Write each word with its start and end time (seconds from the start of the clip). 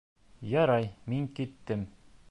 Ярай, 0.53 0.89
мин 1.13 1.29
киттем. 1.41 1.87